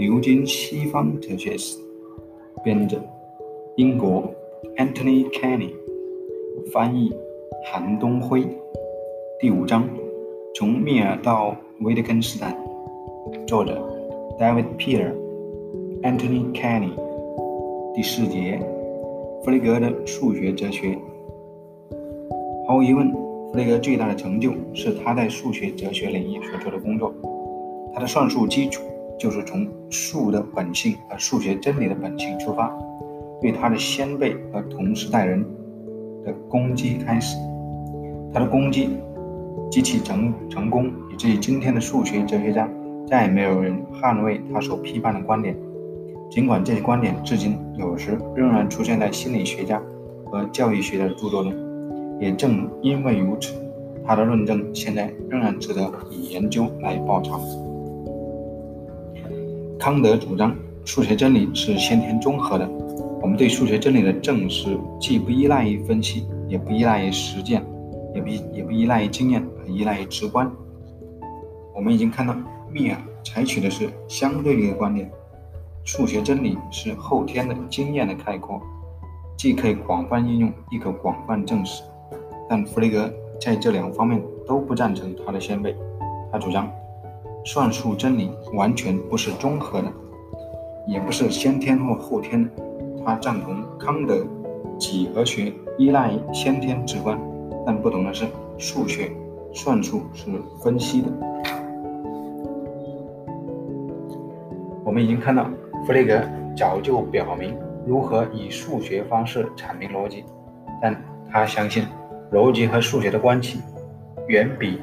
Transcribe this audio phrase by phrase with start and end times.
[0.00, 1.76] 流经西方哲学史，
[2.64, 2.98] 编者
[3.76, 4.24] 英国
[4.78, 5.74] Anthony Kenny，
[6.72, 7.12] 翻译
[7.66, 8.42] 韩东辉。
[9.38, 9.86] 第五章：
[10.54, 12.56] 从密尔到维特根斯坦，
[13.46, 13.78] 作者
[14.38, 16.92] David Peter，Anthony Kenny。
[17.94, 18.58] 第四节：
[19.44, 20.96] 弗雷格的数学哲学。
[22.66, 27.12] 毫无疑问，弗雷格最大的成就是他在数学哲学领域所做的工作。
[27.92, 28.82] 他的算术基础
[29.20, 32.74] 就是从数的本性和数学真理的本性出发，
[33.38, 35.44] 对他的先辈和同时代人
[36.24, 37.36] 的攻击开始。
[38.32, 38.88] 他的攻击
[39.70, 42.66] 极其成成功，以至于今天的数学哲学家
[43.06, 45.54] 再也没有人捍卫他所批判的观点。
[46.30, 49.82] 尽管这些观点至今有时仍然出现在心理学家
[50.26, 51.52] 和教育学的著作中，
[52.18, 53.52] 也正因为如此，
[54.06, 57.38] 他的论证现在仍然值得以研究来报偿。
[59.80, 62.68] 康德主张数学真理是先天综合的。
[63.22, 67.64] 我们对数学真理的证实，既不依赖于分析，也不依赖于实践，
[68.14, 70.52] 也不也不依赖于经验，而依赖于直观。
[71.74, 72.36] 我们已经看到，
[72.70, 75.10] 密尔采取的是相对立的观点：
[75.82, 78.60] 数学真理是后天的经验的概括，
[79.34, 81.82] 既可以广泛应用，亦可广泛证实。
[82.50, 85.74] 但弗雷格在这两方面都不赞成他的先辈，
[86.30, 86.70] 他主张。
[87.44, 89.92] 算术真理完全不是综合的，
[90.86, 92.50] 也不是先天或后天的。
[93.04, 94.24] 他赞同康德
[94.78, 97.18] 几何学依赖于先天直观，
[97.64, 98.26] 但不同的是，
[98.58, 99.10] 数学
[99.54, 100.26] 算术是
[100.62, 101.08] 分析的。
[104.84, 105.46] 我们已经看到，
[105.86, 106.20] 弗雷格
[106.54, 110.24] 早就表明如何以数学方式阐明逻辑，
[110.82, 110.94] 但
[111.30, 111.84] 他相信
[112.32, 113.60] 逻辑和数学的关系
[114.28, 114.78] 远比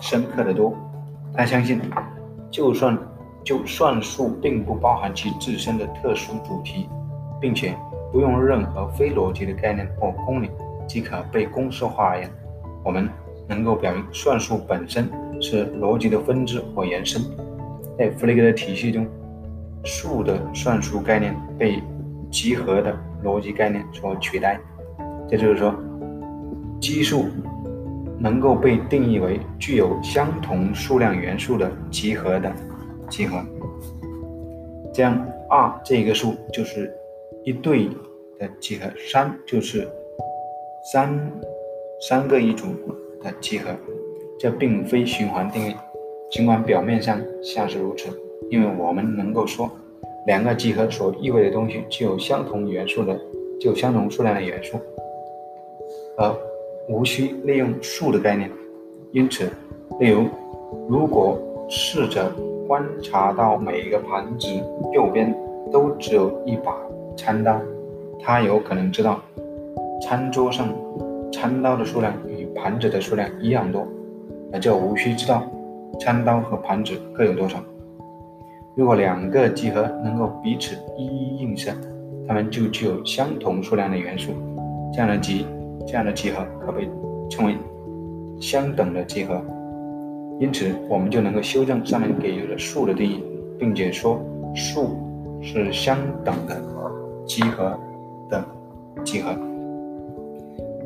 [0.00, 0.74] 深刻的多。
[1.34, 1.80] 他相信，
[2.50, 2.98] 就算
[3.42, 6.88] 就算术并不包含其自身的特殊主题，
[7.40, 7.74] 并且
[8.12, 10.50] 不用任何非逻辑的概念或公理
[10.86, 12.30] 即可被公式化而言，
[12.84, 13.08] 我们
[13.48, 15.10] 能够表明算术本身
[15.40, 17.22] 是逻辑的分支或延伸。
[17.98, 19.06] 在弗雷格的体系中，
[19.84, 21.82] 数的算术概念被
[22.30, 22.94] 集合的
[23.24, 24.60] 逻辑概念所取代。
[25.28, 25.74] 这就是说，
[26.80, 27.26] 奇数。
[28.22, 32.52] 能够被定义为具有相同数量元素的集合的
[33.10, 33.44] 集合，
[34.94, 36.88] 这样二这个数就是
[37.42, 37.88] 一对
[38.38, 39.88] 的集合，三就是
[40.92, 41.32] 三
[42.08, 42.66] 三个一组
[43.20, 43.74] 的集合。
[44.38, 45.74] 这并非循环定律，
[46.30, 48.08] 尽管表面上像是如此，
[48.50, 49.68] 因为我们能够说
[50.26, 53.20] 两个集合所意味的东西具有相同元素的，
[53.58, 54.78] 具有相同数量的元素，
[56.16, 56.51] 而。
[56.88, 58.50] 无需利用数的概念，
[59.12, 59.50] 因此，
[60.00, 60.26] 例如，
[60.88, 61.38] 如果
[61.68, 62.30] 试着
[62.66, 64.48] 观察到每一个盘子
[64.92, 65.34] 右边
[65.70, 66.74] 都只有一把
[67.16, 67.60] 餐刀，
[68.20, 69.20] 他有可能知道
[70.00, 70.68] 餐桌上
[71.32, 73.86] 餐刀的数量与盘子的数量一样多，
[74.50, 75.42] 那就无需知道
[76.00, 77.58] 餐刀和盘子各有多少。
[78.74, 81.72] 如果两个集合能够彼此一一映射，
[82.26, 84.32] 它们就具有相同数量的元素，
[84.92, 85.46] 这样的集。
[85.86, 86.88] 这样的集合可被
[87.28, 87.56] 称为
[88.40, 89.40] 相等的集合，
[90.40, 93.22] 因此我们就能够修正上面给予的数的定义，
[93.58, 94.20] 并且说
[94.54, 94.96] 数
[95.40, 96.60] 是相等的
[97.26, 97.78] 集合
[98.28, 98.44] 的
[99.04, 99.34] 集合。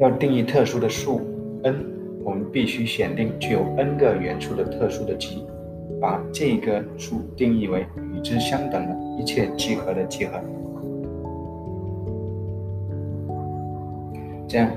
[0.00, 1.20] 要定义特殊的数
[1.62, 1.74] n，
[2.22, 5.44] 我们必须选定具有 n 个元素的特殊的集，
[6.00, 10.38] 把这个数定义为与之相等的一切集合的集合，
[14.46, 14.70] 这样。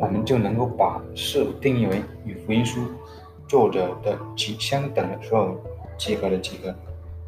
[0.00, 2.80] 我们就能够把四定义为与福音书
[3.46, 5.60] 作者的集相等的所有
[5.98, 6.74] 集合的集合，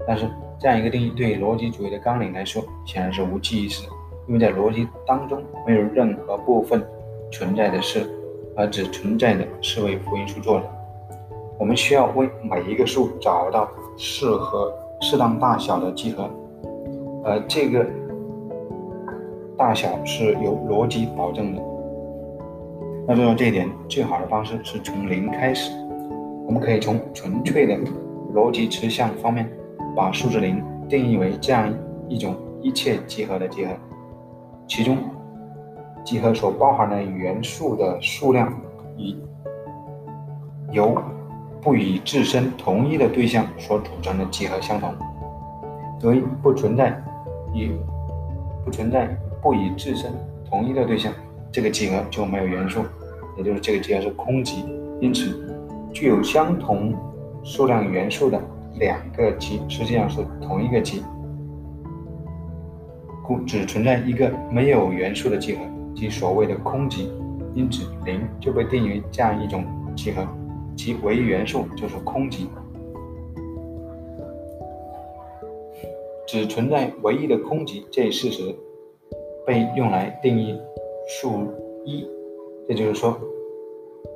[0.06, 0.26] 但是
[0.58, 3.86] 这样一个定义对于逻辑主义的纲领来说显然是无济于事，
[4.26, 6.82] 因为在逻辑当中没有任何部分
[7.30, 8.10] 存在的是，
[8.56, 10.64] 而只存在的是为福音书做的。
[11.58, 13.68] 我们需要为每一个数找到
[13.98, 14.72] 适合
[15.02, 16.30] 适当大小的集合，
[17.22, 17.86] 而这个
[19.58, 21.71] 大小是由逻辑保证的。
[23.08, 25.72] 要做到这一点，最好的方式是从零开始。
[26.46, 27.76] 我们可以从纯粹的
[28.32, 29.50] 逻辑持项方面，
[29.96, 31.72] 把数字零定义为这样
[32.08, 33.72] 一种一切集合的集合，
[34.68, 34.98] 其中
[36.04, 38.52] 集合所包含的元素的数量
[38.96, 39.16] 与
[40.70, 40.96] 由
[41.60, 44.94] 不与自身同一的对象所组成的集合相同。
[46.00, 47.00] 所以不存在
[47.52, 47.72] 与
[48.64, 49.08] 不存在
[49.40, 50.12] 不与自身
[50.48, 51.12] 同一的对象。
[51.52, 52.80] 这个集合就没有元素，
[53.36, 54.64] 也就是这个集合是空集。
[55.00, 55.30] 因此，
[55.92, 56.94] 具有相同
[57.44, 58.40] 数量元素的
[58.76, 61.02] 两个集实际上是同一个集，
[63.22, 65.60] 故只存在一个没有元素的集合，
[65.94, 67.12] 即所谓的空集。
[67.54, 69.62] 因此，零就被定义这样一种
[69.94, 70.26] 集合，
[70.74, 72.48] 其唯一元素就是空集。
[76.26, 78.56] 只存在唯一的空集这一事实，
[79.46, 80.58] 被用来定义
[81.20, 81.46] 数
[81.84, 82.06] 一。
[82.68, 83.16] 也就是说，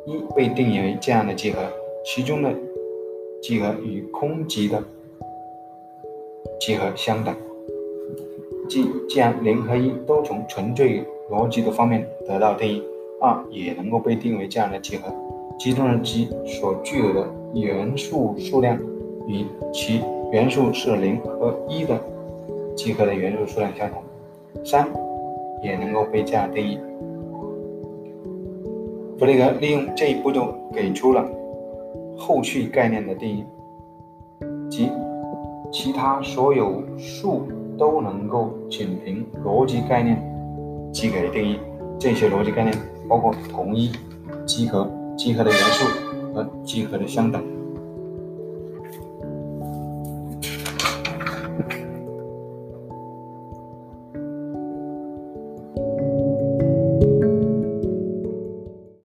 [0.06, 1.58] 一被定义为这样的集合，
[2.04, 2.50] 其中的
[3.42, 4.82] 集合与空集的
[6.60, 7.34] 集合相等。
[8.68, 12.82] 即既然零和一都从纯粹逻辑的方面得到定义，
[13.20, 15.12] 二也能够被定为这样的集合，
[15.58, 18.78] 其中的集所具有的元素数量
[19.26, 20.00] 与其
[20.30, 22.00] 元素是零和一的
[22.76, 24.02] 集合的元素数量相同。
[24.64, 24.88] 三
[25.66, 26.78] 也能够被这样定义。
[29.18, 31.26] 弗雷格利用这一步骤给出了
[32.16, 33.44] 后续概念的定义，
[34.70, 34.90] 即
[35.72, 37.42] 其他所有数
[37.76, 40.22] 都能够仅凭逻辑概念
[40.92, 41.58] 即给定义。
[41.98, 42.76] 这些逻辑概念
[43.08, 43.90] 包括同一、
[44.44, 44.86] 集合、
[45.16, 47.55] 集合的元素和集合的相等。